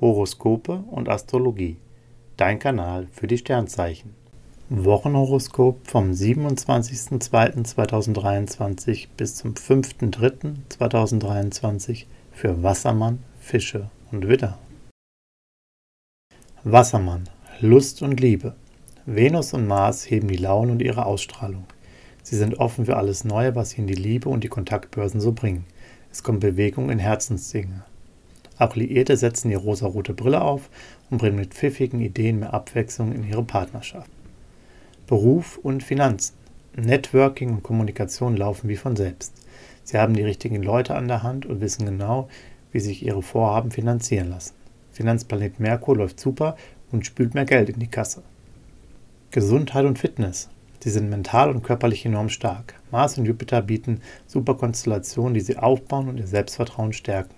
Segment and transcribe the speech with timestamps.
[0.00, 1.76] Horoskope und Astrologie.
[2.36, 4.14] Dein Kanal für die Sternzeichen.
[4.70, 14.58] Wochenhoroskop vom 27.02.2023 bis zum 5.03.2023 für Wassermann, Fische und Widder.
[16.64, 17.30] Wassermann,
[17.60, 18.54] Lust und Liebe.
[19.06, 21.64] Venus und Mars heben die Laune und ihre Ausstrahlung.
[22.22, 25.64] Sie sind offen für alles Neue, was ihnen die Liebe und die Kontaktbörsen so bringen.
[26.12, 27.84] Es kommt Bewegung in Herzensdinge.
[28.58, 30.68] Auch Liierte setzen die rosarote Brille auf
[31.10, 34.10] und bringen mit pfiffigen Ideen mehr Abwechslung in ihre Partnerschaft.
[35.06, 36.34] Beruf und Finanzen.
[36.76, 39.32] Networking und Kommunikation laufen wie von selbst.
[39.84, 42.28] Sie haben die richtigen Leute an der Hand und wissen genau,
[42.72, 44.54] wie sich ihre Vorhaben finanzieren lassen.
[44.92, 46.56] Finanzplanet Merkur läuft super
[46.92, 48.22] und spült mehr Geld in die Kasse.
[49.30, 50.50] Gesundheit und Fitness.
[50.80, 52.74] Sie sind mental und körperlich enorm stark.
[52.90, 57.37] Mars und Jupiter bieten super Konstellationen, die sie aufbauen und ihr Selbstvertrauen stärken.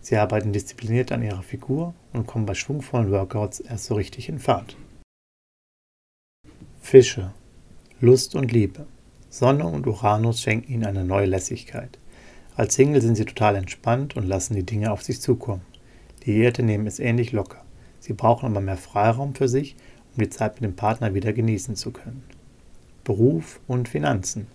[0.00, 4.38] Sie arbeiten diszipliniert an ihrer Figur und kommen bei schwungvollen Workouts erst so richtig in
[4.38, 4.76] Fahrt.
[6.80, 7.32] Fische.
[8.00, 8.86] Lust und Liebe.
[9.28, 11.98] Sonne und Uranus schenken ihnen eine neue Lässigkeit.
[12.56, 15.62] Als Single sind sie total entspannt und lassen die Dinge auf sich zukommen.
[16.24, 17.64] Die Erde nehmen es ähnlich locker.
[18.00, 19.76] Sie brauchen aber mehr Freiraum für sich
[20.16, 22.24] um die Zeit mit dem Partner wieder genießen zu können.
[23.04, 24.46] Beruf und Finanzen.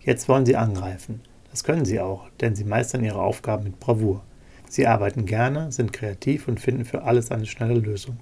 [0.00, 1.20] Jetzt wollen Sie angreifen.
[1.50, 4.24] Das können Sie auch, denn Sie meistern Ihre Aufgaben mit Bravour.
[4.68, 8.18] Sie arbeiten gerne, sind kreativ und finden für alles eine schnelle Lösung.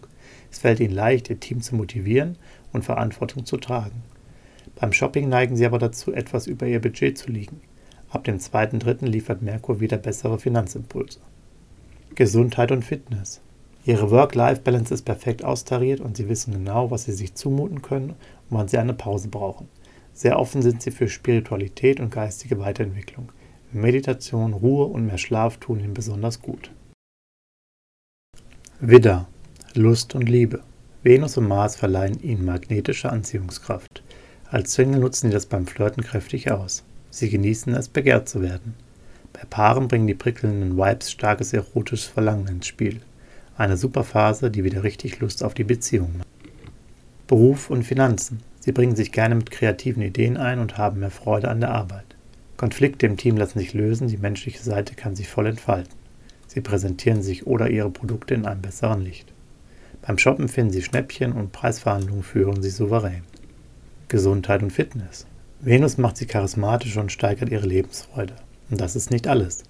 [0.50, 2.36] Es fällt Ihnen leicht, Ihr Team zu motivieren
[2.72, 4.02] und Verantwortung zu tragen.
[4.76, 7.60] Beim Shopping neigen Sie aber dazu, etwas über Ihr Budget zu liegen.
[8.10, 9.06] Ab dem 2.3.
[9.06, 11.18] liefert Merkur wieder bessere Finanzimpulse.
[12.14, 13.40] Gesundheit und Fitness.
[13.86, 18.16] Ihre Work-Life-Balance ist perfekt austariert und Sie wissen genau, was Sie sich zumuten können und
[18.50, 19.68] wann Sie eine Pause brauchen.
[20.12, 23.30] Sehr offen sind Sie für Spiritualität und geistige Weiterentwicklung.
[23.74, 26.70] Meditation, Ruhe und mehr Schlaf tun Ihnen besonders gut.
[28.78, 29.26] Widder,
[29.74, 30.60] Lust und Liebe.
[31.02, 34.04] Venus und Mars verleihen Ihnen magnetische Anziehungskraft.
[34.48, 36.84] Als Single nutzen Sie das beim Flirten kräftig aus.
[37.10, 38.74] Sie genießen es, begehrt zu werden.
[39.32, 43.00] Bei Paaren bringen die prickelnden Vibes starkes erotisches Verlangen ins Spiel.
[43.56, 46.28] Eine super Phase, die wieder richtig Lust auf die Beziehung macht.
[47.26, 48.38] Beruf und Finanzen.
[48.60, 52.13] Sie bringen sich gerne mit kreativen Ideen ein und haben mehr Freude an der Arbeit.
[52.64, 55.92] Konflikte im Team lassen sich lösen, die menschliche Seite kann sich voll entfalten.
[56.46, 59.34] Sie präsentieren sich oder ihre Produkte in einem besseren Licht.
[60.00, 63.20] Beim Shoppen finden Sie Schnäppchen und Preisverhandlungen führen Sie souverän.
[64.08, 65.26] Gesundheit und Fitness.
[65.60, 68.34] Venus macht Sie charismatisch und steigert Ihre Lebensfreude.
[68.70, 69.64] Und das ist nicht alles.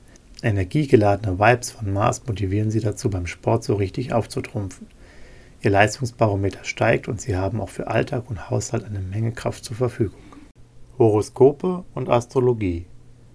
[0.44, 4.87] Energiegeladene Vibes von Mars motivieren sie dazu, beim Sport so richtig aufzutrumpfen.
[5.62, 9.75] Ihr Leistungsbarometer steigt und sie haben auch für Alltag und Haushalt eine Menge Kraft zur
[9.75, 10.33] Verfügung.
[10.99, 12.87] Horoskope und Astrologie.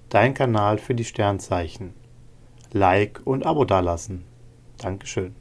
[0.08, 1.94] Dein Kanal für die Sternzeichen.
[2.72, 4.24] Like und Abo dalassen.
[4.78, 5.36] Dankeschön.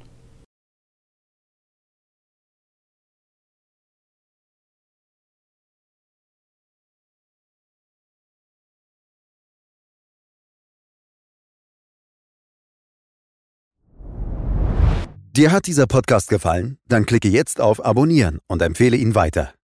[15.37, 16.79] Dir hat dieser Podcast gefallen?
[16.89, 19.55] Dann klicke jetzt auf Abonnieren und empfehle ihn weiter.